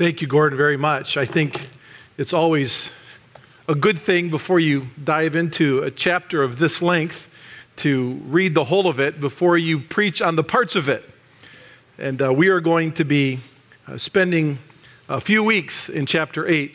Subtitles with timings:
[0.00, 1.18] Thank you, Gordon, very much.
[1.18, 1.68] I think
[2.16, 2.90] it's always
[3.68, 7.28] a good thing before you dive into a chapter of this length
[7.76, 11.04] to read the whole of it before you preach on the parts of it.
[11.98, 13.40] And uh, we are going to be
[13.86, 14.56] uh, spending
[15.10, 16.74] a few weeks in chapter 8,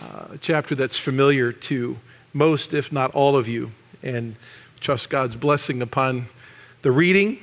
[0.00, 1.96] uh, a chapter that's familiar to
[2.32, 3.72] most, if not all of you,
[4.04, 4.36] and
[4.78, 6.26] trust God's blessing upon
[6.82, 7.40] the reading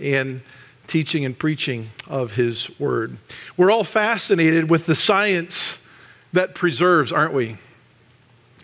[0.00, 0.40] and
[0.88, 3.16] teaching and preaching of His Word.
[3.56, 5.78] We're all fascinated with the science
[6.32, 7.56] that preserves, aren't we?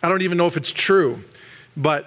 [0.03, 1.23] I don't even know if it's true,
[1.77, 2.07] but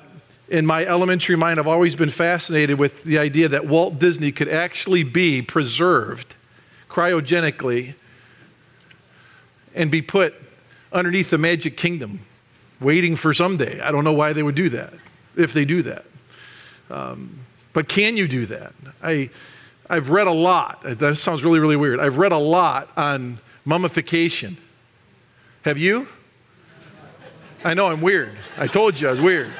[0.50, 4.50] in my elementary mind, I've always been fascinated with the idea that Walt Disney could
[4.50, 6.36] actually be preserved
[6.90, 7.96] cryogenically
[9.76, 10.34] and be put
[10.92, 12.20] underneath the magic kingdom,
[12.80, 13.80] waiting for someday.
[13.82, 14.94] I don't know why they would do that,
[15.36, 16.06] if they do that.
[16.90, 17.40] Um,
[17.74, 18.74] but can you do that?
[19.04, 19.30] I,
[19.90, 20.82] I've read a lot.
[20.84, 22.00] That sounds really, really weird.
[22.00, 24.58] I've read a lot on mummification.
[25.64, 26.08] Have you?
[27.64, 28.38] I know I'm weird.
[28.58, 29.52] I told you I was weird.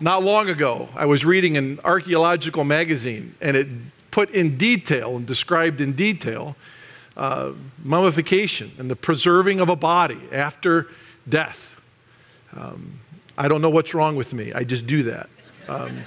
[0.00, 3.68] Not long ago, I was reading an archaeological magazine, and it
[4.10, 6.56] put in detail and described in detail
[7.16, 7.52] uh,
[7.84, 10.88] mummification and the preserving of a body after
[11.28, 11.76] death.
[12.56, 12.98] Um,
[13.38, 14.52] I don't know what's wrong with me.
[14.52, 15.28] I just do that.
[15.68, 16.02] Um,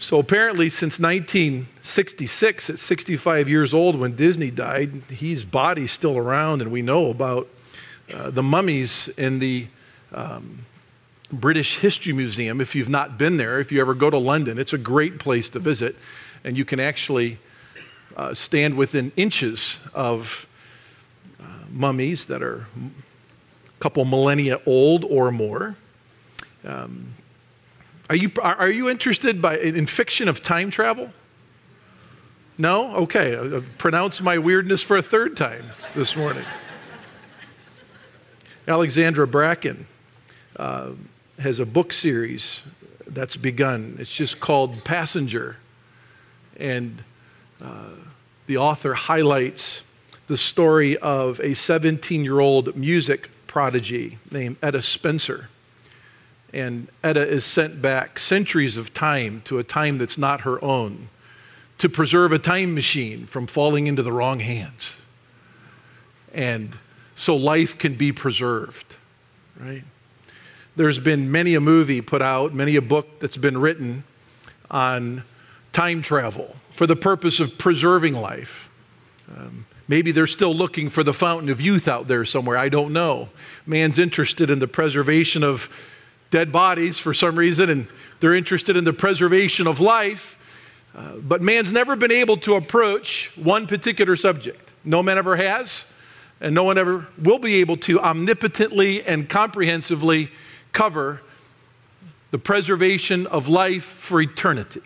[0.00, 6.62] so apparently, since 1966, at 65 years old when Disney died, his body's still around,
[6.62, 7.48] and we know about
[8.14, 9.66] uh, the mummies in the
[10.12, 10.60] um,
[11.32, 12.60] British History Museum.
[12.60, 15.48] If you've not been there, if you ever go to London, it's a great place
[15.50, 15.96] to visit,
[16.44, 17.38] and you can actually
[18.16, 20.46] uh, stand within inches of
[21.40, 25.76] uh, mummies that are a couple millennia old or more.
[26.64, 27.14] Um,
[28.08, 31.10] are you, are you interested by, in fiction of time travel?
[32.56, 32.96] No?
[32.96, 33.36] Okay.
[33.36, 36.44] I'll pronounce my weirdness for a third time this morning.
[38.66, 39.86] Alexandra Bracken
[40.56, 40.90] uh,
[41.38, 42.62] has a book series
[43.06, 43.96] that's begun.
[43.98, 45.56] It's just called Passenger.
[46.56, 47.02] And
[47.62, 47.90] uh,
[48.46, 49.82] the author highlights
[50.26, 55.48] the story of a 17 year old music prodigy named Etta Spencer
[56.52, 61.08] and Etta is sent back centuries of time to a time that's not her own
[61.78, 65.00] to preserve a time machine from falling into the wrong hands.
[66.32, 66.76] And
[67.16, 68.96] so life can be preserved,
[69.58, 69.84] right?
[70.76, 74.04] There's been many a movie put out, many a book that's been written
[74.70, 75.24] on
[75.72, 78.68] time travel for the purpose of preserving life.
[79.36, 82.56] Um, maybe they're still looking for the fountain of youth out there somewhere.
[82.56, 83.28] I don't know.
[83.66, 85.68] Man's interested in the preservation of
[86.30, 87.86] dead bodies for some reason, and
[88.20, 90.38] they're interested in the preservation of life.
[90.94, 94.72] Uh, but man's never been able to approach one particular subject.
[94.84, 95.86] No man ever has,
[96.40, 100.30] and no one ever will be able to omnipotently and comprehensively
[100.72, 101.20] cover
[102.30, 104.82] the preservation of life for eternity.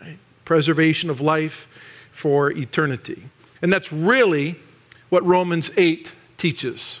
[0.00, 0.18] Right?
[0.44, 1.66] Preservation of life
[2.12, 3.24] for eternity.
[3.60, 4.56] And that's really
[5.08, 7.00] what Romans 8 teaches.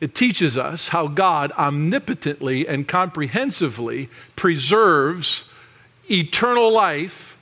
[0.00, 5.44] It teaches us how God omnipotently and comprehensively preserves
[6.10, 7.36] eternal life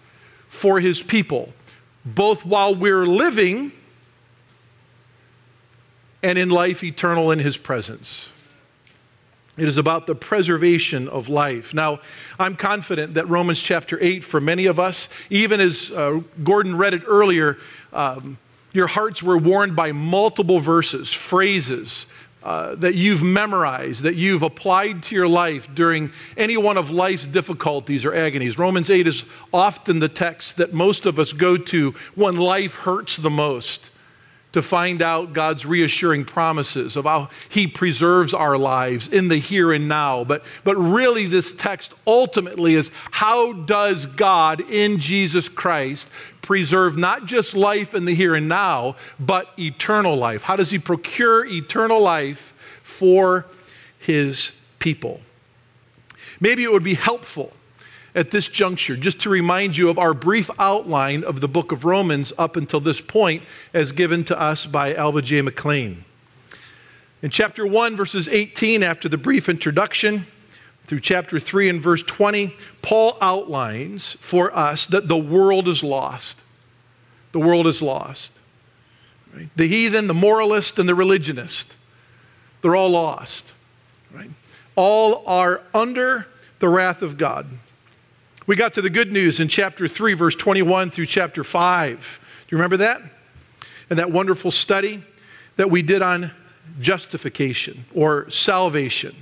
[0.49, 1.53] for his people,
[2.05, 3.73] both while we're living
[6.23, 8.31] and in life eternal in his presence.
[9.59, 11.73] It is about the preservation of life.
[11.73, 12.01] Now,
[12.39, 16.95] I'm confident that Romans chapter 8, for many of us, even as uh, Gordon read
[16.95, 17.59] it earlier,
[17.93, 18.39] um,
[18.73, 22.07] your hearts were warned by multiple verses, phrases
[22.47, 27.27] uh, that you've memorized, that you've applied to your life during any one of life's
[27.27, 28.57] difficulties or agonies.
[28.57, 33.17] Romans 8 is often the text that most of us go to when life hurts
[33.17, 33.91] the most
[34.57, 39.71] to find out God's reassuring promises of how He preserves our lives in the here
[39.71, 40.25] and now.
[40.25, 46.09] But, but really, this text ultimately is how does God in Jesus Christ
[46.41, 50.41] preserve not just life in the here and now, but eternal life?
[50.41, 53.45] How does He procure eternal life for
[53.99, 55.21] His people?
[56.41, 57.53] Maybe it would be helpful
[58.17, 61.85] at this juncture just to remind you of our brief outline of the book of
[61.85, 63.43] Romans up until this point,
[63.75, 65.43] as given to us by Alva J.
[65.43, 65.99] McClain.
[67.23, 70.27] In chapter 1, verses 18, after the brief introduction,
[70.87, 76.43] through chapter 3 and verse 20, Paul outlines for us that the world is lost.
[77.33, 78.33] The world is lost.
[79.35, 79.49] Right?
[79.57, 81.77] The heathen, the moralist, and the religionist,
[82.63, 83.53] they're all lost.
[84.15, 84.31] Right?
[84.75, 86.29] All are under
[86.61, 87.47] the wrath of God.
[88.47, 92.55] We got to the good news in chapter 3, verse 21 through chapter 5, Do
[92.55, 93.03] you remember that?
[93.91, 95.03] And that wonderful study
[95.57, 96.31] that we did on
[96.81, 99.17] justification or salvation.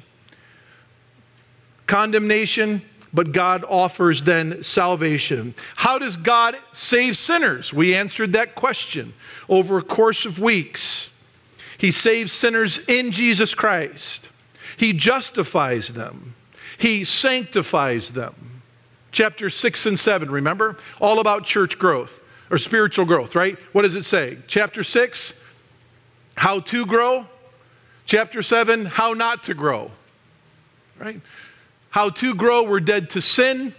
[1.87, 2.82] Condemnation,
[3.15, 5.55] but God offers then salvation.
[5.75, 7.73] How does God save sinners?
[7.73, 9.15] We answered that question
[9.49, 11.09] over a course of weeks.
[11.79, 14.29] He saves sinners in Jesus Christ,
[14.77, 16.35] He justifies them,
[16.77, 18.54] He sanctifies them.
[19.15, 20.77] Chapter 6 and 7, remember?
[21.01, 22.21] All about church growth
[22.51, 23.57] or spiritual growth, right?
[23.73, 24.39] What does it say?
[24.49, 25.35] Chapter 6,
[26.37, 27.25] how to grow.
[28.07, 29.93] Chapter 7, how not to grow,
[30.99, 31.21] right?
[31.91, 33.73] How to grow, we're dead to sin.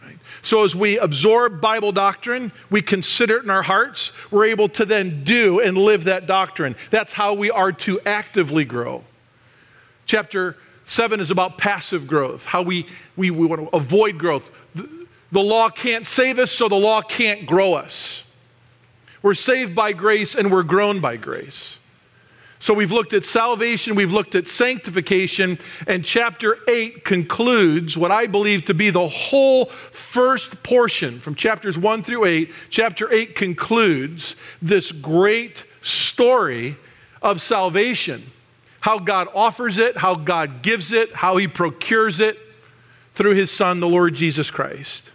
[0.00, 0.16] Right?
[0.42, 4.86] So, as we absorb Bible doctrine, we consider it in our hearts, we're able to
[4.86, 6.76] then do and live that doctrine.
[6.90, 9.02] That's how we are to actively grow.
[10.06, 10.56] Chapter
[10.92, 12.84] 7 is about passive growth, how we,
[13.16, 14.52] we, we want to avoid growth.
[14.74, 18.24] The, the law can't save us, so the law can't grow us.
[19.22, 21.78] We're saved by grace and we're grown by grace.
[22.58, 28.26] So we've looked at salvation, we've looked at sanctification, and chapter 8 concludes what I
[28.26, 32.52] believe to be the whole first portion from chapters 1 through 8.
[32.68, 36.76] Chapter 8 concludes this great story
[37.22, 38.24] of salvation
[38.82, 42.36] how God offers it, how God gives it, how He procures it
[43.14, 45.10] through His Son, the Lord Jesus Christ.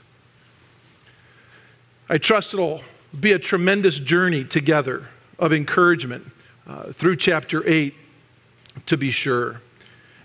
[2.10, 2.82] I trust it'll
[3.20, 6.26] be a tremendous journey together of encouragement
[6.66, 7.94] uh, through chapter 8
[8.86, 9.62] to be sure.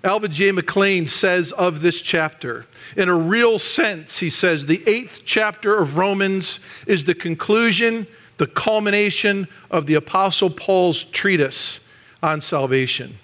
[0.04, 0.52] Alvin J.
[0.52, 2.66] McClain says of this chapter,
[2.96, 8.06] in a real sense, he says, the eighth chapter of Romans is the conclusion,
[8.36, 11.80] the culmination of the Apostle Paul's treatise
[12.22, 13.18] on salvation.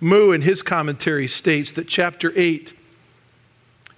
[0.00, 2.72] Moo, in his commentary, states that chapter 8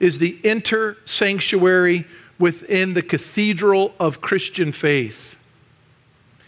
[0.00, 2.04] is the inter sanctuary
[2.38, 5.36] within the cathedral of Christian faith.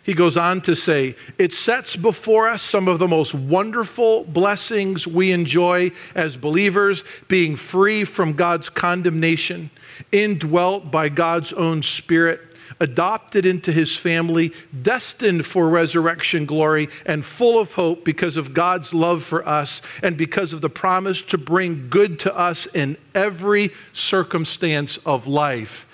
[0.02, 5.06] He goes on to say, it sets before us some of the most wonderful blessings
[5.06, 9.70] we enjoy as believers, being free from God's condemnation,
[10.12, 12.40] indwelt by God's own Spirit,
[12.80, 18.92] adopted into his family, destined for resurrection glory, and full of hope because of God's
[18.92, 23.70] love for us and because of the promise to bring good to us in every
[23.92, 25.86] circumstance of life,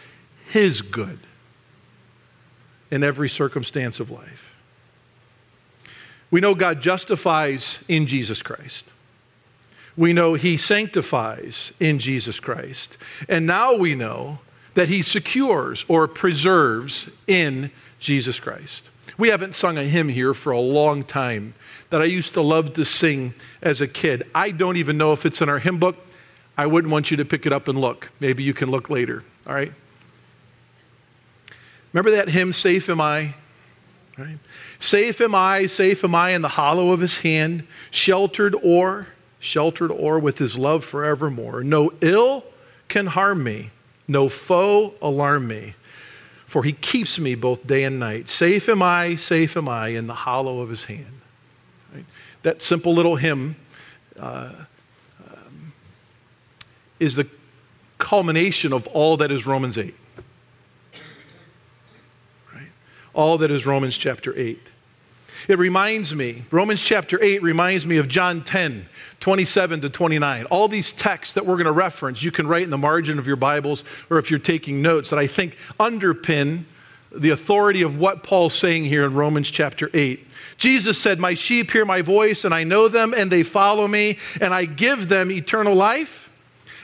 [0.49, 1.19] his good
[2.91, 4.55] in every circumstance of life.
[6.31, 8.91] We know God justifies in Jesus Christ.
[9.97, 12.97] We know He sanctifies in Jesus Christ.
[13.29, 14.41] And now we know
[14.75, 18.91] that He secures or preserves in Jesus Christ.
[19.19, 21.55] We haven't sung a hymn here for a long time
[21.91, 24.25] that I used to love to sing as a kid.
[24.35, 25.97] I don't even know if it's in our hymn book.
[26.57, 28.11] I wouldn't want you to pick it up and look.
[28.21, 29.73] Maybe you can look later, all right?
[31.93, 33.35] Remember that hymn, Safe Am I?
[34.17, 34.39] Right?
[34.79, 39.09] Safe am I, safe am I in the hollow of his hand, sheltered or,
[39.39, 41.63] sheltered or with his love forevermore.
[41.63, 42.45] No ill
[42.89, 43.71] can harm me,
[44.11, 45.75] no foe alarm me,
[46.47, 48.29] for he keeps me both day and night.
[48.29, 51.21] Safe am I, safe am I in the hollow of his hand.
[51.95, 52.05] Right?
[52.43, 53.55] That simple little hymn
[54.19, 54.51] uh,
[55.21, 55.73] um,
[56.99, 57.29] is the
[57.99, 59.95] culmination of all that is Romans 8.
[63.15, 64.59] all that is Romans chapter 8.
[65.49, 68.87] It reminds me, Romans chapter 8 reminds me of John 10,
[69.21, 70.45] 27 to 29.
[70.47, 73.27] All these texts that we're going to reference, you can write in the margin of
[73.27, 76.65] your Bibles or if you're taking notes that I think underpin
[77.13, 80.27] the authority of what Paul's saying here in Romans chapter 8.
[80.57, 84.19] Jesus said, My sheep hear my voice, and I know them, and they follow me,
[84.41, 86.30] and I give them eternal life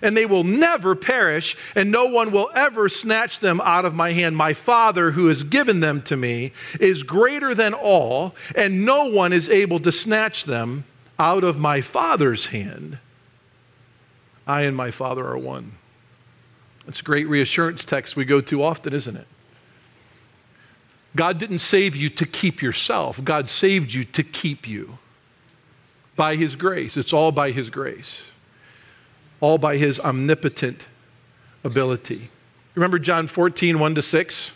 [0.02, 4.12] and they will never perish, and no one will ever snatch them out of my
[4.12, 4.36] hand.
[4.36, 9.32] My Father, who has given them to me, is greater than all, and no one
[9.32, 10.84] is able to snatch them
[11.18, 12.98] out of my Father's hand.
[14.46, 15.72] I and my Father are one.
[16.84, 19.26] That's a great reassurance text we go to often, isn't it?
[21.16, 24.98] God didn't save you to keep yourself, God saved you to keep you
[26.14, 26.96] by His grace.
[26.96, 28.24] It's all by His grace
[29.40, 30.86] all by his omnipotent
[31.64, 32.30] ability.
[32.74, 34.52] Remember John 14, 1 to 6?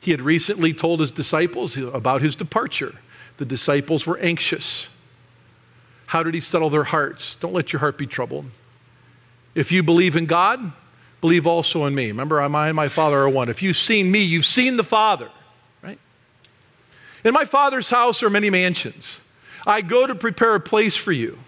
[0.00, 2.94] He had recently told his disciples about his departure.
[3.38, 4.88] The disciples were anxious.
[6.06, 7.34] How did he settle their hearts?
[7.34, 8.46] Don't let your heart be troubled.
[9.54, 10.72] If you believe in God,
[11.20, 12.08] believe also in me.
[12.08, 13.48] Remember, I and my Father are one.
[13.48, 15.28] If you've seen me, you've seen the Father,
[15.82, 15.98] right?
[17.24, 19.20] In my Father's house are many mansions.
[19.66, 21.38] I go to prepare a place for you.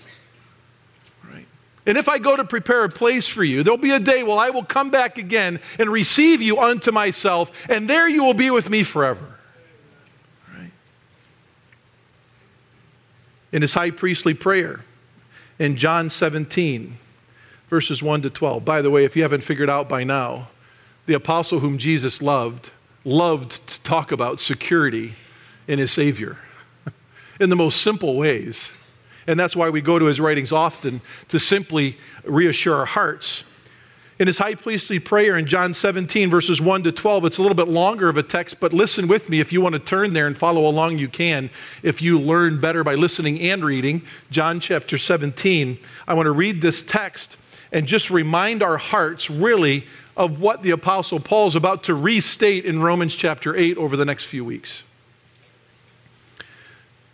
[1.87, 4.39] And if I go to prepare a place for you, there'll be a day when
[4.39, 8.51] I will come back again and receive you unto myself, and there you will be
[8.51, 9.27] with me forever.
[10.53, 10.71] Right?
[13.53, 14.85] In his high priestly prayer
[15.59, 16.97] in John 17,
[17.71, 18.65] verses 1 to 12.
[18.65, 20.49] By the way, if you haven't figured out by now,
[21.07, 22.73] the apostle whom Jesus loved
[23.05, 25.15] loved to talk about security
[25.67, 26.37] in his Savior
[27.41, 28.73] in the most simple ways.
[29.27, 33.45] And that's why we go to his writings often to simply reassure our hearts.
[34.19, 37.57] In his high priestly prayer in John 17, verses 1 to 12, it's a little
[37.57, 39.41] bit longer of a text, but listen with me.
[39.41, 41.49] If you want to turn there and follow along, you can.
[41.83, 46.61] If you learn better by listening and reading, John chapter 17, I want to read
[46.61, 47.39] this text
[47.73, 49.87] and just remind our hearts really
[50.19, 54.05] of what the Apostle Paul is about to restate in Romans chapter 8 over the
[54.05, 54.83] next few weeks.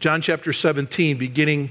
[0.00, 1.70] John chapter 17, beginning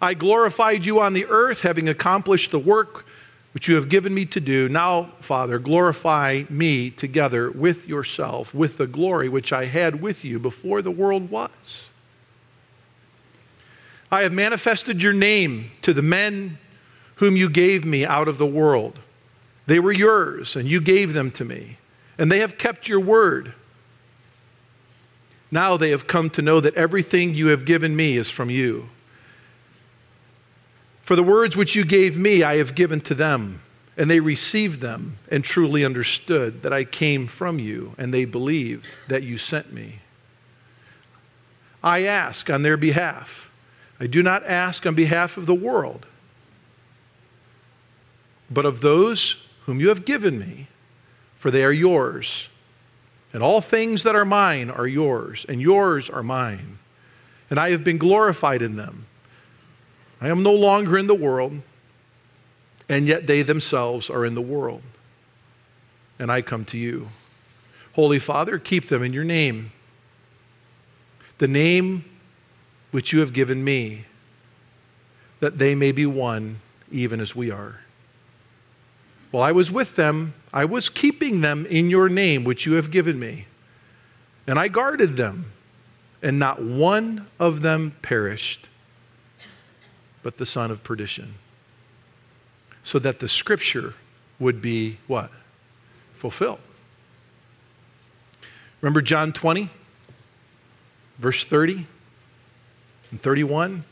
[0.00, 3.06] I glorified you on the earth, having accomplished the work
[3.56, 4.68] which you have given me to do.
[4.68, 10.38] Now, Father, glorify me together with yourself, with the glory which I had with you
[10.38, 11.88] before the world was.
[14.10, 16.58] I have manifested your name to the men
[17.14, 18.98] whom you gave me out of the world.
[19.66, 21.78] They were yours, and you gave them to me,
[22.18, 23.54] and they have kept your word.
[25.50, 28.90] Now they have come to know that everything you have given me is from you.
[31.06, 33.62] For the words which you gave me, I have given to them,
[33.96, 38.86] and they received them and truly understood that I came from you, and they believed
[39.08, 40.00] that you sent me.
[41.82, 43.50] I ask on their behalf.
[43.98, 46.06] I do not ask on behalf of the world
[48.50, 50.68] but of those whom you have given me,
[51.38, 52.48] for they are yours.
[53.32, 56.78] And all things that are mine are yours, and yours are mine.
[57.50, 59.06] And I have been glorified in them.
[60.20, 61.60] I am no longer in the world,
[62.88, 64.82] and yet they themselves are in the world.
[66.18, 67.08] And I come to you.
[67.94, 69.72] Holy Father, keep them in your name,
[71.38, 72.04] the name
[72.90, 74.04] which you have given me,
[75.40, 76.56] that they may be one,
[76.90, 77.80] even as we are.
[79.30, 82.90] While I was with them, I was keeping them in your name, which you have
[82.90, 83.46] given me.
[84.46, 85.52] And I guarded them,
[86.22, 88.68] and not one of them perished,
[90.26, 91.34] but the son of perdition.
[92.82, 93.94] So that the scripture
[94.40, 95.30] would be what?
[96.16, 96.58] Fulfilled.
[98.80, 99.70] Remember John 20,
[101.20, 101.86] verse 30
[103.12, 103.84] and 31?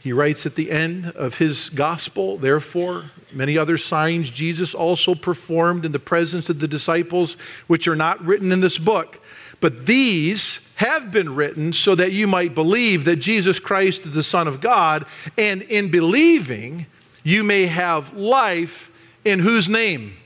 [0.00, 5.84] He writes at the end of his gospel, therefore, many other signs Jesus also performed
[5.84, 7.36] in the presence of the disciples,
[7.66, 9.20] which are not written in this book.
[9.64, 14.22] But these have been written so that you might believe that Jesus Christ is the
[14.22, 15.06] Son of God,
[15.38, 16.84] and in believing,
[17.22, 18.90] you may have life
[19.24, 20.18] in whose name?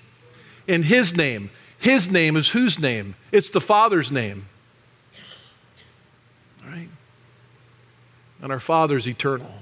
[0.66, 1.50] In his name.
[1.78, 3.14] His name is whose name?
[3.30, 4.44] It's the Father's name.
[6.64, 6.88] All right?
[8.42, 9.52] And our Father's eternal.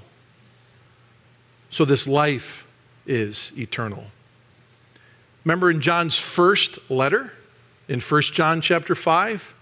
[1.68, 2.66] So this life
[3.06, 4.06] is eternal.
[5.44, 7.34] Remember in John's first letter,
[7.88, 9.52] in 1 John chapter 5,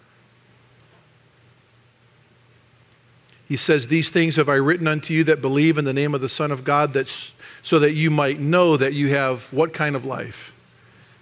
[3.48, 6.20] he says, These things have I written unto you that believe in the name of
[6.20, 7.32] the Son of God, that's,
[7.62, 10.52] so that you might know that you have what kind of life?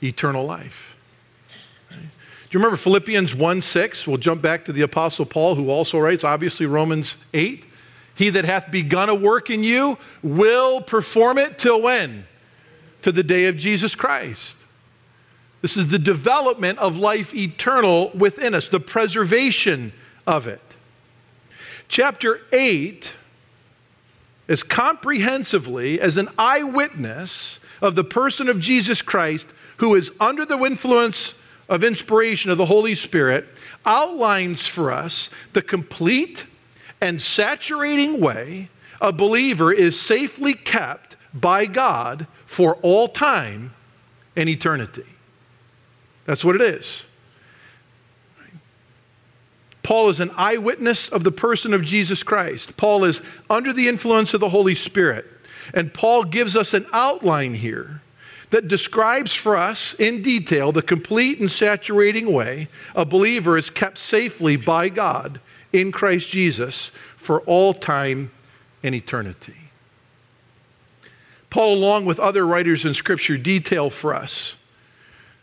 [0.03, 0.97] Eternal life.
[1.91, 4.07] Do you remember Philippians 1 6?
[4.07, 7.65] We'll jump back to the Apostle Paul, who also writes, obviously, Romans 8.
[8.15, 12.27] He that hath begun a work in you will perform it till when?
[13.03, 14.59] To the day of Jesus Christ.
[15.63, 19.93] This is the development of life eternal within us, the preservation
[20.27, 20.61] of it.
[21.93, 23.15] Chapter 8
[24.49, 30.57] as comprehensively as an eyewitness of the person of Jesus Christ who is under the
[30.57, 31.35] influence
[31.69, 33.47] of inspiration of the Holy Spirit
[33.85, 36.47] outlines for us the complete
[37.03, 43.75] and saturating way a believer is safely kept by God for all time
[44.35, 45.05] and eternity.
[46.25, 47.05] That's what it is.
[49.83, 52.77] Paul is an eyewitness of the person of Jesus Christ.
[52.77, 53.21] Paul is
[53.51, 55.27] under the influence of the Holy Spirit.
[55.75, 58.01] And Paul gives us an outline here
[58.51, 63.99] that describes for us in detail the complete and saturating way a believer is kept
[63.99, 65.41] safely by God
[65.73, 68.31] in Christ Jesus for all time
[68.83, 69.57] and eternity.
[71.49, 74.55] Paul, along with other writers in Scripture, detail for us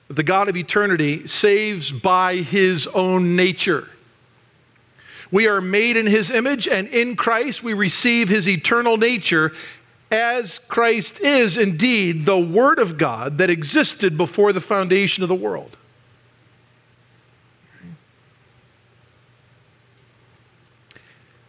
[0.08, 3.88] that the God of eternity saves by his own nature.
[5.32, 9.54] We are made in his image, and in Christ we receive his eternal nature
[10.12, 15.36] as Christ is indeed the Word of God that existed before the foundation of the
[15.36, 15.78] world.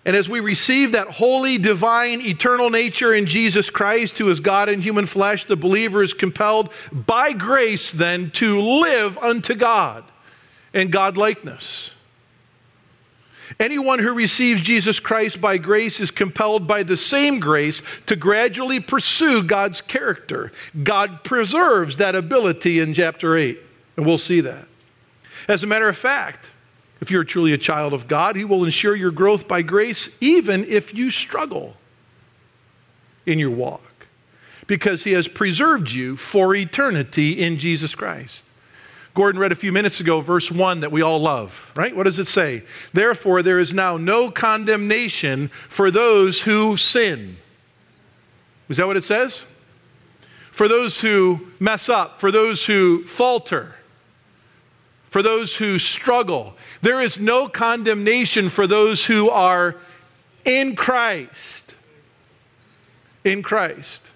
[0.05, 4.69] And as we receive that holy, divine, eternal nature in Jesus Christ, who is God
[4.69, 10.05] in human flesh, the believer is compelled by grace then to live unto God
[10.73, 11.93] in God likeness.
[13.61, 18.81] Anyone who receives Jesus Christ by grace is compelled by the same grace to gradually
[18.81, 20.51] pursue God's character.
[20.83, 23.61] God preserves that ability in chapter 8,
[23.99, 24.67] and we'll see that.
[25.47, 26.51] As a matter of fact,
[27.03, 30.65] if you're truly a child of God, He will ensure your growth by grace, even
[30.65, 31.77] if you struggle
[33.27, 34.07] in your walk,
[34.67, 38.43] because He has preserved you for eternity in Jesus Christ.
[39.15, 41.95] Gordon read a few minutes ago, verse 1 that we all love, right?
[41.95, 42.63] What does it say?
[42.93, 47.37] Therefore, there is now no condemnation for those who sin.
[48.69, 49.45] Is that what it says?
[50.53, 53.75] For those who mess up, for those who falter,
[55.11, 56.57] for those who struggle.
[56.83, 59.77] There is no condemnation for those who are
[60.45, 61.75] in Christ.
[63.25, 64.11] In Christ.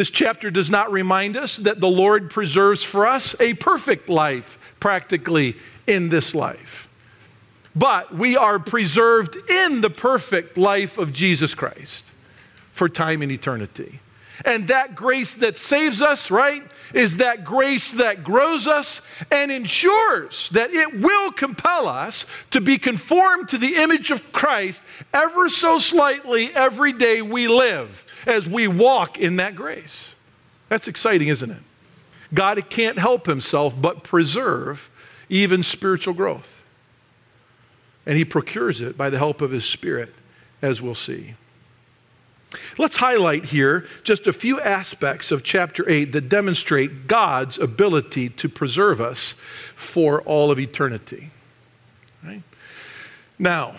[0.00, 4.58] This chapter does not remind us that the Lord preserves for us a perfect life,
[4.80, 6.88] practically, in this life.
[7.76, 12.06] But we are preserved in the perfect life of Jesus Christ
[12.72, 14.00] for time and eternity.
[14.46, 16.62] And that grace that saves us, right,
[16.94, 22.78] is that grace that grows us and ensures that it will compel us to be
[22.78, 24.80] conformed to the image of Christ
[25.12, 30.14] ever so slightly every day we live as we walk in that grace.
[30.68, 31.62] That's exciting, isn't it?
[32.32, 34.88] God can't help himself but preserve
[35.28, 36.62] even spiritual growth.
[38.06, 40.14] And he procures it by the help of his Spirit,
[40.62, 41.34] as we'll see.
[42.78, 48.48] Let's highlight here just a few aspects of chapter 8 that demonstrate God's ability to
[48.48, 49.34] preserve us
[49.76, 51.30] for all of eternity.
[52.24, 52.42] Right?
[53.38, 53.76] Now,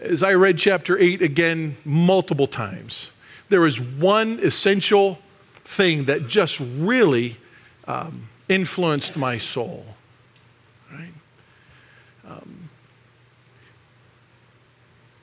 [0.00, 3.10] as I read chapter 8 again multiple times,
[3.48, 5.18] there is one essential
[5.64, 7.36] thing that just really
[7.86, 9.84] um, influenced my soul.
[10.92, 11.12] Right?
[12.28, 12.70] Um,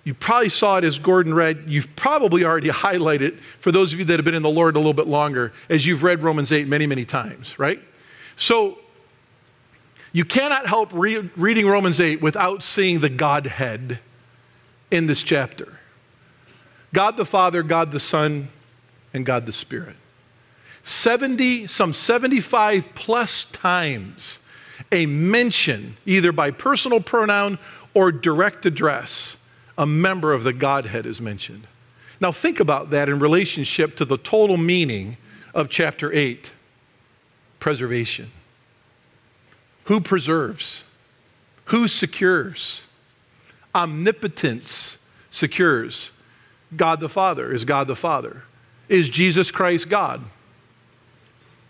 [0.04, 1.64] you probably saw it as Gordon read.
[1.68, 4.80] You've probably already highlighted for those of you that have been in the Lord a
[4.80, 7.80] little bit longer, as you've read Romans 8 many, many times, right?
[8.36, 8.80] So
[10.14, 14.00] you cannot help re- reading Romans 8 without seeing the Godhead
[14.92, 15.75] in this chapter.
[16.96, 18.48] God the Father, God the Son,
[19.14, 19.98] and God the Spirit.
[20.84, 24.40] 70, some 75 plus times
[24.94, 27.60] a mention, either by personal pronoun
[27.94, 29.36] or direct address,
[29.78, 31.68] a member of the Godhead is mentioned.
[32.22, 35.18] Now, think about that in relationship to the total meaning
[35.54, 36.54] of chapter 8
[37.60, 38.32] preservation.
[39.86, 40.86] Who preserves?
[41.66, 42.84] Who secures?
[43.74, 44.98] Omnipotence
[45.30, 46.12] secures.
[46.76, 47.52] God the Father?
[47.52, 48.44] Is God the Father?
[48.88, 50.22] Is Jesus Christ God?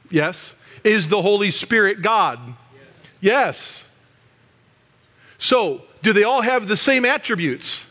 [0.09, 0.55] Yes.
[0.83, 2.39] Is the Holy Spirit God?
[2.41, 2.55] Yes.
[3.21, 3.85] yes.
[5.37, 7.85] So, do they all have the same attributes?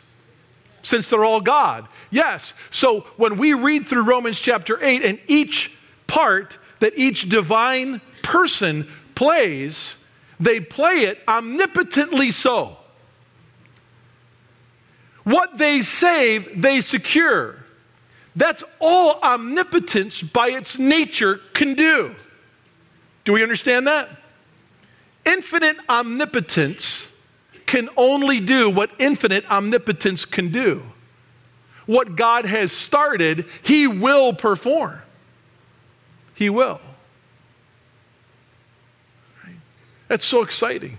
[0.83, 1.88] Since they're all God.
[2.11, 2.55] Yes.
[2.71, 8.88] So, when we read through Romans chapter 8 and each part that each divine person
[9.14, 9.97] plays,
[10.38, 12.77] they play it omnipotently so.
[15.24, 17.56] What they save, they secure.
[18.37, 22.14] That's all omnipotence by its nature can do.
[23.24, 24.08] Do we understand that?
[25.24, 27.10] Infinite omnipotence
[27.64, 30.82] can only do what infinite omnipotence can do.
[31.87, 35.00] What God has started, He will perform.
[36.34, 36.80] He will.
[40.08, 40.98] That's so exciting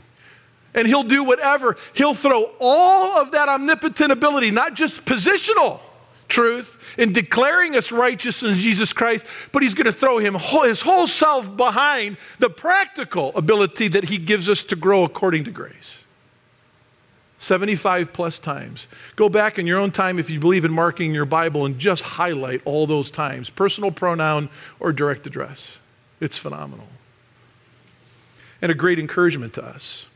[0.75, 1.77] and he'll do whatever.
[1.93, 5.79] He'll throw all of that omnipotent ability, not just positional
[6.27, 10.81] truth in declaring us righteous in Jesus Christ, but he's going to throw him his
[10.81, 16.03] whole self behind the practical ability that he gives us to grow according to grace.
[17.37, 18.87] 75 plus times.
[19.15, 22.01] Go back in your own time if you believe in marking your Bible and just
[22.01, 25.77] highlight all those times personal pronoun or direct address.
[26.19, 26.87] It's phenomenal.
[28.61, 30.07] And a great encouragement to us.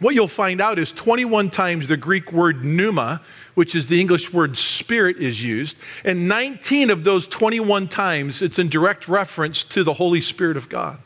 [0.00, 3.22] What you'll find out is 21 times the Greek word pneuma,
[3.54, 5.76] which is the English word spirit, is used.
[6.04, 10.68] And 19 of those 21 times, it's in direct reference to the Holy Spirit of
[10.68, 10.98] God.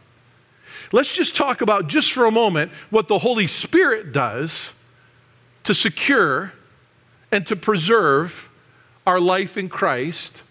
[0.90, 4.72] Let's just talk about, just for a moment, what the Holy Spirit does
[5.64, 6.53] to secure
[7.31, 8.48] and to preserve
[9.07, 10.42] our life in Christ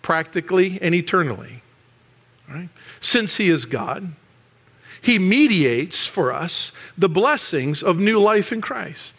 [0.00, 1.62] practically and eternally.
[2.48, 2.68] Right?
[3.00, 4.12] Since He is God,
[5.02, 9.14] He mediates for us the blessings of new life in Christ.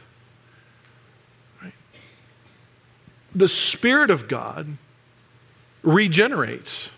[3.34, 4.78] The Spirit of God
[5.84, 6.89] regenerates.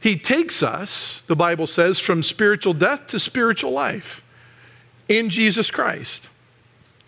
[0.00, 4.22] He takes us, the Bible says, from spiritual death to spiritual life
[5.08, 6.28] in Jesus Christ.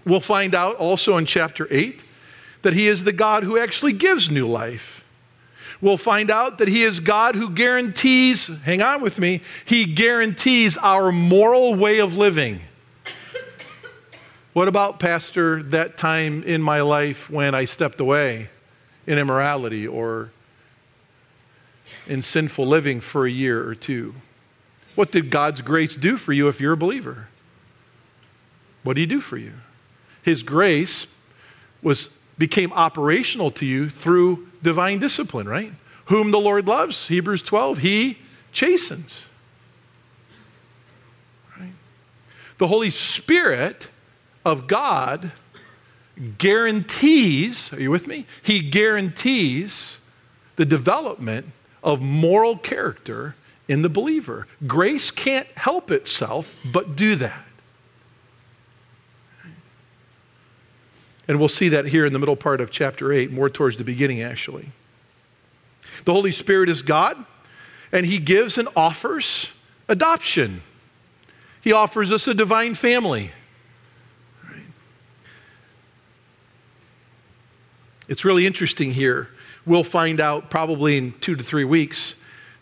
[0.05, 2.03] We'll find out also in chapter 8
[2.62, 5.02] that He is the God who actually gives new life.
[5.83, 10.79] We'll find out that He is God who guarantees, hang on with me, He guarantees
[10.79, 12.61] our moral way of living.
[14.53, 18.49] What about, Pastor, that time in my life when I stepped away
[19.07, 20.31] in immorality or
[22.07, 24.14] in sinful living for a year or two?
[24.95, 27.29] What did God's grace do for you if you're a believer?
[28.85, 29.55] What did He do for you?
[30.23, 31.09] His grace
[31.83, 35.73] was, became operational to you through divine discipline, right?
[36.07, 38.18] Whom the Lord loves, Hebrews 12, He
[38.53, 39.27] chastens.
[41.59, 41.73] Right?
[42.59, 43.90] The Holy Spirit
[44.45, 45.33] of God
[46.38, 48.27] guarantees, are you with me?
[48.42, 49.99] He guarantees
[50.57, 51.47] the development
[51.83, 53.35] of moral character
[53.68, 54.47] in the believer.
[54.66, 57.45] Grace can't help itself but do that.
[61.29, 63.85] And we'll see that here in the middle part of chapter 8, more towards the
[63.85, 64.69] beginning, actually.
[66.05, 67.25] The Holy Spirit is God,
[67.93, 69.53] and He gives and offers
[69.89, 70.63] adoption.
[71.61, 73.31] He offers us a divine family.
[78.09, 79.29] It's really interesting here.
[79.65, 82.17] We'll find out probably in two to three weeks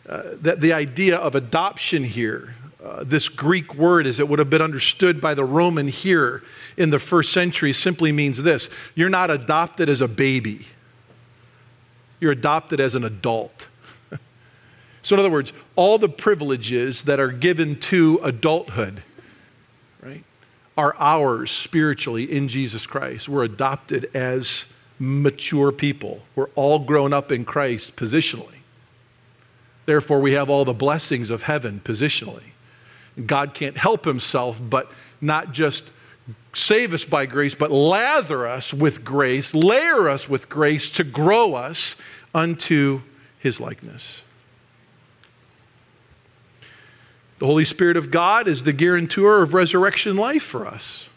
[0.06, 4.48] uh, that the idea of adoption here, uh, this Greek word as it would have
[4.48, 6.42] been understood by the Roman here
[6.78, 10.66] in the first century, simply means this you're not adopted as a baby,
[12.20, 13.66] you're adopted as an adult.
[15.02, 19.02] so, in other words, all the privileges that are given to adulthood,
[20.02, 20.24] right,
[20.78, 23.28] are ours spiritually in Jesus Christ.
[23.28, 24.64] We're adopted as
[24.98, 28.56] mature people, we're all grown up in Christ positionally.
[29.84, 32.49] Therefore, we have all the blessings of heaven positionally.
[33.26, 35.90] God can't help himself but not just
[36.52, 41.54] save us by grace, but lather us with grace, layer us with grace to grow
[41.54, 41.96] us
[42.34, 43.02] unto
[43.38, 44.22] his likeness.
[47.38, 51.08] The Holy Spirit of God is the guarantor of resurrection life for us.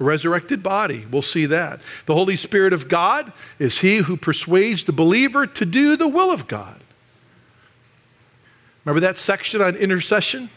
[0.00, 1.80] A resurrected body, we'll see that.
[2.06, 6.32] The Holy Spirit of God is He who persuades the believer to do the will
[6.32, 6.82] of God.
[8.86, 10.48] Remember that section on intercession?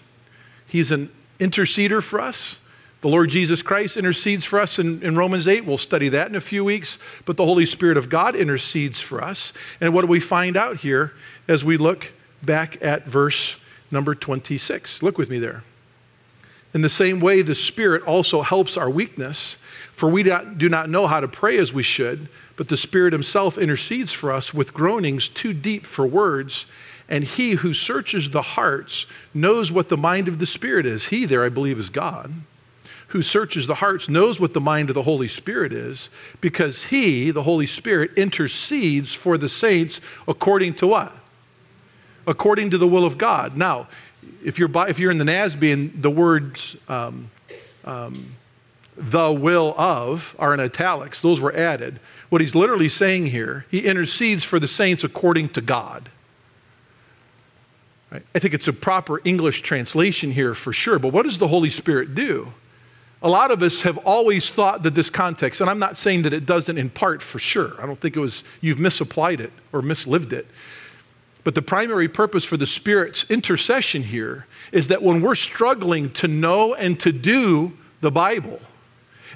[0.68, 2.60] He's an interceder for us.
[3.02, 5.66] The Lord Jesus Christ intercedes for us in, in, Romans 8.
[5.66, 7.00] We'll study that in a few weeks.
[7.26, 9.52] But the Holy Spirit of God intercedes for us.
[9.82, 11.14] And what do we find out here
[11.48, 12.12] as we look
[12.44, 13.56] back at verse
[13.90, 15.02] number 26?
[15.02, 15.64] Look with me there.
[16.76, 19.58] In the same way, the Spirit also helps our weakness,
[19.94, 23.58] for we do not know how to pray as we should, but the Spirit Himself
[23.58, 26.68] intercedes for us with groanings too deep for words.
[27.10, 31.08] And he who searches the hearts knows what the mind of the Spirit is.
[31.08, 32.32] He, there, I believe, is God.
[33.08, 37.32] Who searches the hearts knows what the mind of the Holy Spirit is because he,
[37.32, 41.12] the Holy Spirit, intercedes for the saints according to what?
[42.28, 43.58] According to the will of God.
[43.58, 43.88] Now,
[44.46, 47.32] if you're, by, if you're in the NASB the words um,
[47.84, 48.36] um,
[48.96, 52.00] the will of are in italics, those were added.
[52.30, 56.10] What he's literally saying here, he intercedes for the saints according to God.
[58.12, 61.70] I think it's a proper English translation here for sure, but what does the Holy
[61.70, 62.52] Spirit do?
[63.22, 66.34] A lot of us have always thought that this context, and I'm not saying that
[66.34, 67.74] it doesn't in part for sure.
[67.80, 70.48] I don't think it was you've misapplied it or mislived it.
[71.44, 76.28] But the primary purpose for the Spirit's intercession here is that when we're struggling to
[76.28, 78.60] know and to do the Bible,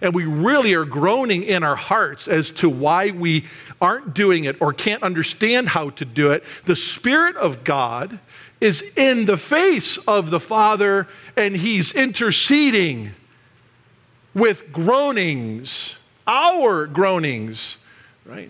[0.01, 3.45] and we really are groaning in our hearts as to why we
[3.81, 8.19] aren't doing it or can't understand how to do it, the Spirit of God
[8.63, 13.11] is in the face of the Father and he's interceding
[14.33, 17.75] with groanings, our groanings,
[18.25, 18.49] right?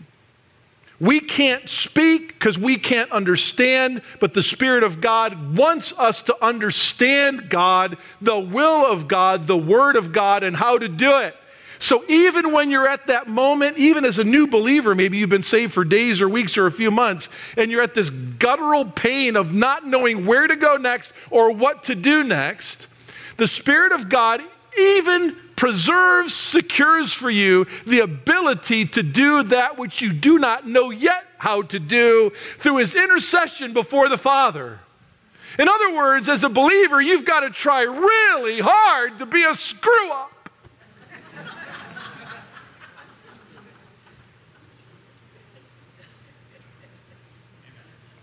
[0.99, 6.45] We can't speak because we can't understand, but the Spirit of God wants us to
[6.45, 11.35] understand God, the will of God, the Word of God, and how to do it.
[11.83, 15.41] So even when you're at that moment, even as a new believer, maybe you've been
[15.41, 19.35] saved for days or weeks or a few months, and you're at this guttural pain
[19.35, 22.87] of not knowing where to go next or what to do next,
[23.35, 24.41] the Spirit of God
[24.79, 30.89] even preserves, secures for you the ability to do that which you do not know
[30.89, 34.79] yet how to do through his intercession before the Father.
[35.59, 39.53] In other words, as a believer, you've got to try really hard to be a
[39.53, 40.32] screw up.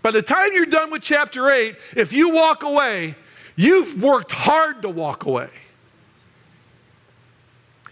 [0.01, 3.15] By the time you're done with chapter 8, if you walk away,
[3.55, 5.49] you've worked hard to walk away.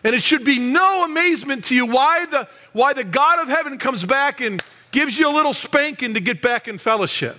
[0.04, 3.78] And it should be no amazement to you why the, why the God of heaven
[3.78, 7.38] comes back and gives you a little spanking to get back in fellowship.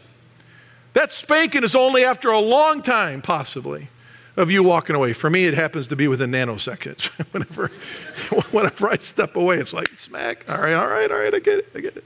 [0.93, 3.89] That spanking is only after a long time, possibly,
[4.37, 5.13] of you walking away.
[5.13, 7.07] For me, it happens to be within nanoseconds.
[7.33, 7.69] whenever,
[8.51, 10.45] whenever I step away, it's like smack.
[10.49, 12.05] All right, all right, all right, I get it, I get it.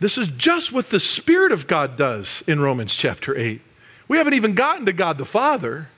[0.00, 3.60] This is just what the Spirit of God does in Romans chapter 8.
[4.06, 5.88] We haven't even gotten to God the Father.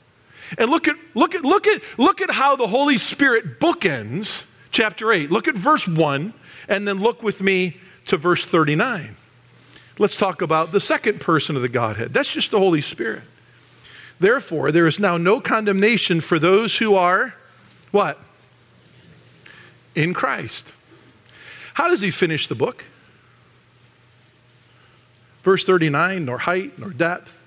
[0.58, 5.12] And look at, look at, look at, look at how the Holy Spirit bookends chapter
[5.12, 5.30] 8.
[5.30, 6.32] Look at verse 1,
[6.68, 9.16] and then look with me to verse 39.
[9.98, 12.14] Let's talk about the second person of the Godhead.
[12.14, 13.22] That's just the Holy Spirit.
[14.18, 17.34] Therefore, there is now no condemnation for those who are
[17.90, 18.18] what?
[19.94, 20.72] In Christ.
[21.74, 22.84] How does he finish the book?
[25.42, 27.40] Verse 39 nor height, nor depth,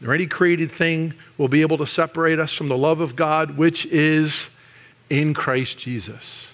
[0.00, 3.56] nor any created thing will be able to separate us from the love of God,
[3.56, 4.50] which is
[5.10, 6.48] in Christ Jesus.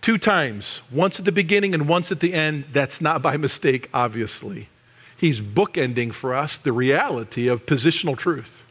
[0.00, 2.64] Two times, once at the beginning and once at the end.
[2.72, 4.68] That's not by mistake, obviously.
[5.16, 8.64] He's bookending for us the reality of positional truth.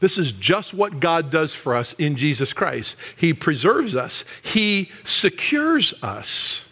[0.00, 2.96] This is just what God does for us in Jesus Christ.
[3.16, 6.68] He preserves us, He secures us.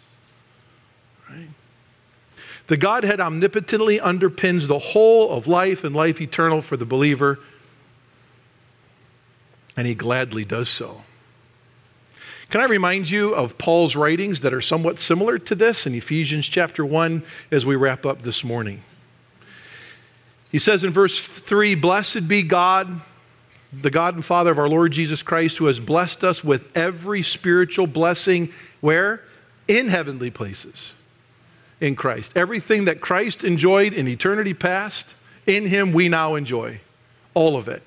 [2.67, 7.39] The Godhead omnipotently underpins the whole of life and life eternal for the believer,
[9.75, 11.01] and he gladly does so.
[12.49, 16.47] Can I remind you of Paul's writings that are somewhat similar to this in Ephesians
[16.47, 18.81] chapter 1 as we wrap up this morning?
[20.51, 23.01] He says in verse 3 Blessed be God,
[23.73, 27.23] the God and Father of our Lord Jesus Christ, who has blessed us with every
[27.23, 29.21] spiritual blessing, where?
[29.67, 30.93] In heavenly places
[31.83, 32.31] in Christ.
[32.37, 35.15] Everything that Christ enjoyed in eternity past,
[35.45, 36.79] in him we now enjoy.
[37.33, 37.83] All of it.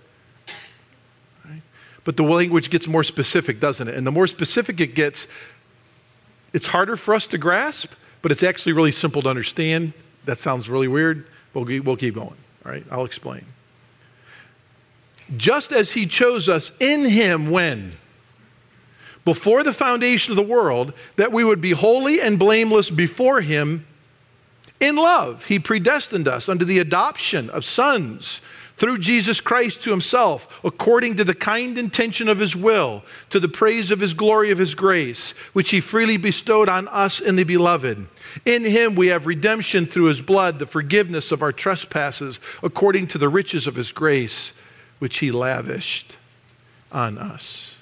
[1.42, 1.62] Right?
[2.04, 3.94] But the language gets more specific, doesn't it?
[3.94, 5.26] And the more specific it gets,
[6.52, 9.94] it's harder for us to grasp, but it's actually really simple to understand.
[10.26, 11.26] That sounds really weird.
[11.54, 12.36] We'll, we'll keep going.
[12.66, 13.46] All right, I'll explain.
[15.38, 17.92] Just as he chose us in him when?
[19.26, 23.84] Before the foundation of the world that we would be holy and blameless before Him
[24.80, 25.44] in love.
[25.44, 28.40] He predestined us unto the adoption of sons
[28.76, 33.48] through Jesus Christ to Himself, according to the kind intention of His will, to the
[33.48, 37.44] praise of His glory of His grace, which He freely bestowed on us in the
[37.44, 38.06] Beloved.
[38.44, 43.18] In Him we have redemption through His blood, the forgiveness of our trespasses, according to
[43.18, 44.52] the riches of His grace,
[45.00, 46.16] which He lavished
[46.92, 47.75] on us.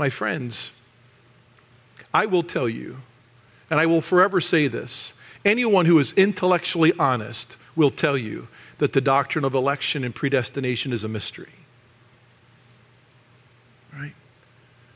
[0.00, 0.70] My friends,
[2.14, 3.02] I will tell you,
[3.68, 5.12] and I will forever say this
[5.44, 10.94] anyone who is intellectually honest will tell you that the doctrine of election and predestination
[10.94, 11.52] is a mystery.
[13.92, 14.14] Right?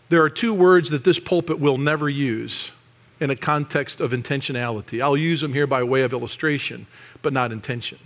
[0.09, 2.73] There are two words that this pulpit will never use
[3.21, 5.03] in a context of intentionality.
[5.03, 6.87] I'll use them here by way of illustration,
[7.21, 7.99] but not intention.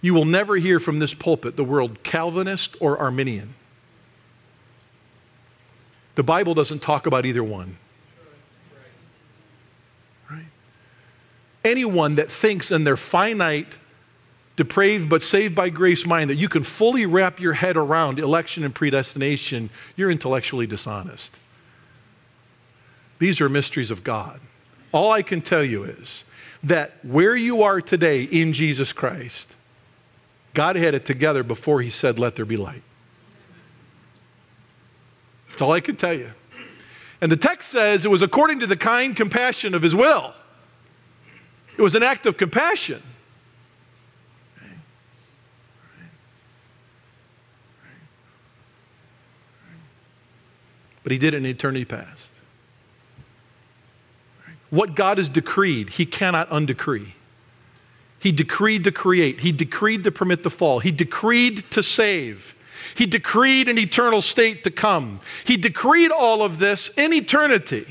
[0.00, 3.54] You will never hear from this pulpit the word Calvinist or Arminian.
[6.16, 7.76] The Bible doesn't talk about either one.
[10.30, 10.46] Right?
[11.64, 13.68] Anyone that thinks in their finite,
[14.56, 18.64] depraved but saved by grace mind that you can fully wrap your head around election
[18.64, 21.36] and predestination, you're intellectually dishonest.
[23.18, 24.40] These are mysteries of God.
[24.92, 26.24] All I can tell you is
[26.62, 29.54] that where you are today in Jesus Christ,
[30.54, 32.82] God had it together before He said, Let there be light.
[35.56, 36.30] That's all I can tell you.
[37.22, 40.34] And the text says it was according to the kind compassion of his will.
[41.78, 43.02] It was an act of compassion.
[51.02, 52.30] but he did it in eternity past.
[54.70, 57.14] What God has decreed, he cannot undecree.
[58.18, 62.55] He decreed to create, he decreed to permit the fall, he decreed to save.
[62.94, 65.20] He decreed an eternal state to come.
[65.44, 67.86] He decreed all of this in eternity.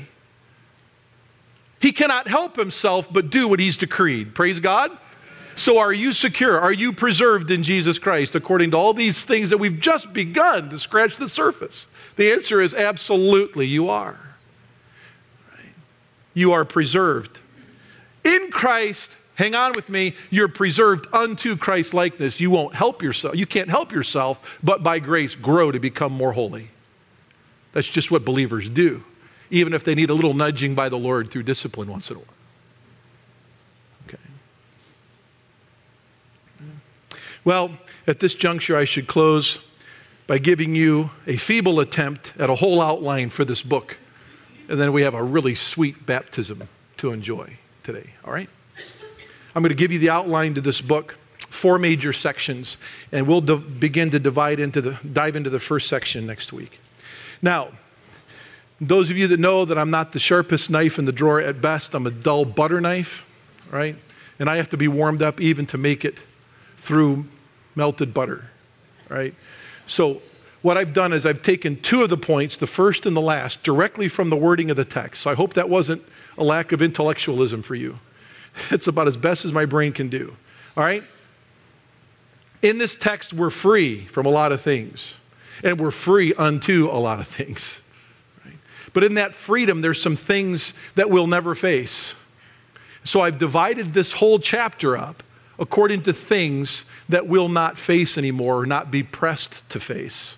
[1.80, 4.34] He cannot help himself but do what he's decreed.
[4.34, 4.96] Praise God.
[5.54, 6.60] So, are you secure?
[6.60, 10.68] Are you preserved in Jesus Christ according to all these things that we've just begun
[10.68, 11.88] to scratch the surface?
[12.16, 14.20] The answer is absolutely, you are.
[16.34, 17.40] You are preserved.
[18.22, 22.40] In Christ, hang on with me, you're preserved unto Christ likeness.
[22.40, 23.36] You won't help yourself.
[23.36, 26.70] You can't help yourself, but by grace grow to become more holy.
[27.72, 29.04] That's just what believers do,
[29.50, 32.20] even if they need a little nudging by the Lord through discipline once in a
[32.20, 32.28] while.
[34.08, 34.18] Okay.
[37.44, 37.70] Well,
[38.06, 39.58] at this juncture, I should close
[40.26, 43.98] by giving you a feeble attempt at a whole outline for this book.
[44.68, 48.48] And then we have a really sweet baptism to enjoy today, all right?
[49.56, 52.76] I'm going to give you the outline to this book, four major sections,
[53.10, 56.78] and we'll begin to divide into the, dive into the first section next week.
[57.40, 57.68] Now,
[58.82, 61.62] those of you that know that I'm not the sharpest knife in the drawer at
[61.62, 63.24] best, I'm a dull butter knife,
[63.70, 63.96] right?
[64.38, 66.18] And I have to be warmed up even to make it
[66.76, 67.24] through
[67.74, 68.44] melted butter,
[69.08, 69.34] right?
[69.86, 70.20] So
[70.60, 73.62] what I've done is I've taken two of the points, the first and the last,
[73.62, 75.22] directly from the wording of the text.
[75.22, 76.04] So I hope that wasn't
[76.36, 77.98] a lack of intellectualism for you.
[78.70, 80.36] It's about as best as my brain can do.
[80.76, 81.02] All right?
[82.62, 85.14] In this text, we're free from a lot of things,
[85.62, 87.80] and we're free unto a lot of things.
[88.44, 88.56] Right?
[88.92, 92.14] But in that freedom, there's some things that we'll never face.
[93.04, 95.22] So I've divided this whole chapter up
[95.58, 100.36] according to things that we'll not face anymore or not be pressed to face.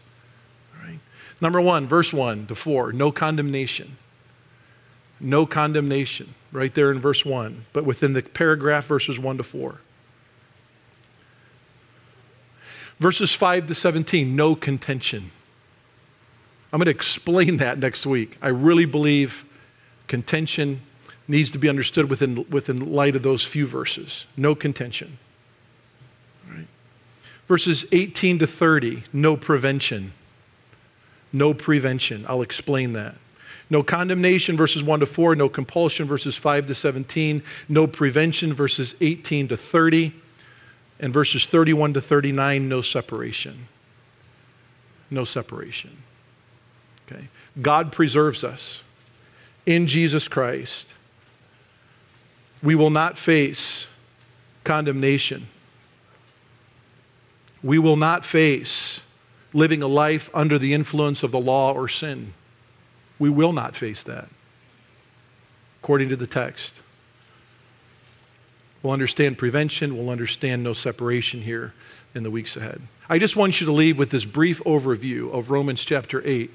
[0.83, 0.99] Right?
[1.41, 3.97] Number one, verse 1 to 4, no condemnation.
[5.21, 9.81] No condemnation, right there in verse 1, but within the paragraph, verses 1 to 4.
[12.99, 15.31] Verses 5 to 17, no contention.
[16.73, 18.37] I'm going to explain that next week.
[18.43, 19.45] I really believe
[20.07, 20.81] contention
[21.29, 24.27] needs to be understood within, within light of those few verses.
[24.37, 25.19] No contention.
[27.47, 30.13] Verses 18 to 30, no prevention.
[31.33, 32.27] No prevention.
[32.29, 33.15] I'll explain that.
[33.71, 35.37] No condemnation, verses 1 to 4.
[35.37, 37.43] No compulsion, verses 5 to 17.
[37.69, 40.13] No prevention, verses 18 to 30.
[41.01, 43.69] And verses 31 to 39, no separation.
[45.11, 45.97] No separation.
[47.07, 47.29] Okay?
[47.61, 48.83] God preserves us
[49.67, 50.93] in Jesus Christ
[52.63, 53.87] we will not face
[54.65, 55.47] condemnation.
[57.63, 59.01] We will not face
[59.53, 62.35] living a life under the influence of the law or sin.
[63.19, 64.29] We will not face that,
[65.83, 66.75] according to the text.
[68.83, 71.75] We'll understand prevention, we'll understand no separation here
[72.15, 72.81] in the weeks ahead.
[73.09, 76.51] I just want you to leave with this brief overview of Romans chapter 8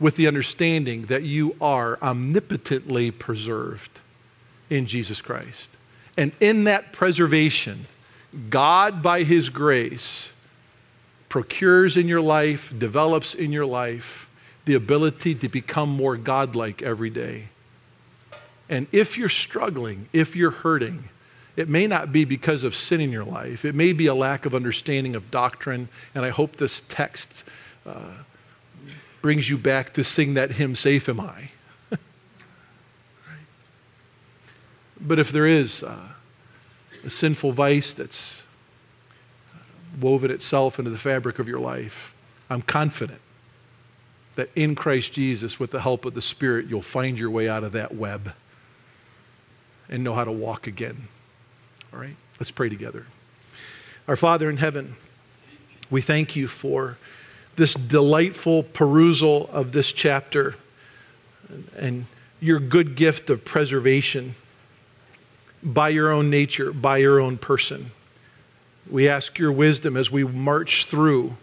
[0.00, 4.00] with the understanding that you are omnipotently preserved
[4.70, 5.70] in Jesus Christ.
[6.16, 7.86] And in that preservation,
[8.50, 10.30] God, by His grace,
[11.28, 14.27] procures in your life, develops in your life
[14.68, 17.44] the ability to become more godlike every day.
[18.68, 21.04] And if you're struggling, if you're hurting,
[21.56, 23.64] it may not be because of sin in your life.
[23.64, 25.88] It may be a lack of understanding of doctrine.
[26.14, 27.44] And I hope this text
[27.86, 28.10] uh,
[29.22, 31.48] brings you back to sing that hymn, Safe Am I.
[35.00, 36.08] But if there is uh,
[37.06, 38.42] a sinful vice that's
[39.98, 42.12] woven itself into the fabric of your life,
[42.50, 43.22] I'm confident
[44.38, 47.64] that in Christ Jesus, with the help of the Spirit, you'll find your way out
[47.64, 48.34] of that web
[49.88, 51.08] and know how to walk again.
[51.92, 52.14] All right?
[52.38, 53.04] Let's pray together.
[54.06, 54.94] Our Father in heaven,
[55.90, 56.98] we thank you for
[57.56, 60.54] this delightful perusal of this chapter
[61.76, 62.06] and
[62.38, 64.36] your good gift of preservation
[65.64, 67.90] by your own nature, by your own person.
[68.88, 71.36] We ask your wisdom as we march through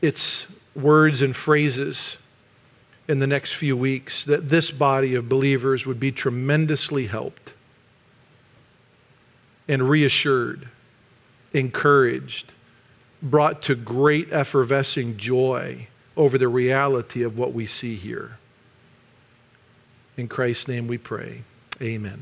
[0.00, 0.46] its
[0.78, 2.16] words and phrases
[3.08, 7.54] in the next few weeks, that this body of believers would be tremendously helped
[9.66, 10.68] and reassured,
[11.52, 12.52] encouraged,
[13.22, 18.38] brought to great effervescing joy over the reality of what we see here.
[20.16, 21.42] In Christ's name we pray.
[21.80, 22.20] Amen.